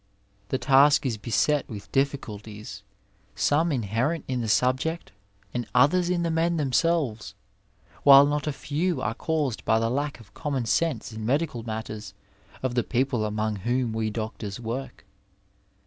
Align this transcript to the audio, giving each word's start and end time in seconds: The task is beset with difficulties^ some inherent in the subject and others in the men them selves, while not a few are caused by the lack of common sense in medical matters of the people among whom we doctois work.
The 0.49 0.57
task 0.57 1.05
is 1.05 1.19
beset 1.19 1.69
with 1.69 1.91
difficulties^ 1.91 2.81
some 3.35 3.71
inherent 3.71 4.25
in 4.27 4.41
the 4.41 4.47
subject 4.47 5.11
and 5.53 5.67
others 5.75 6.09
in 6.09 6.23
the 6.23 6.31
men 6.31 6.57
them 6.57 6.71
selves, 6.73 7.35
while 8.01 8.25
not 8.25 8.47
a 8.47 8.51
few 8.51 8.99
are 8.99 9.13
caused 9.13 9.63
by 9.63 9.77
the 9.77 9.91
lack 9.91 10.19
of 10.19 10.33
common 10.33 10.65
sense 10.65 11.13
in 11.13 11.23
medical 11.23 11.61
matters 11.61 12.15
of 12.63 12.73
the 12.73 12.83
people 12.83 13.25
among 13.25 13.57
whom 13.57 13.93
we 13.93 14.09
doctois 14.09 14.59
work. 14.59 15.05